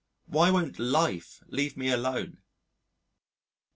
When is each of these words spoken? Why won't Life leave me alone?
Why 0.25 0.49
won't 0.49 0.79
Life 0.79 1.43
leave 1.45 1.77
me 1.77 1.91
alone? 1.91 2.39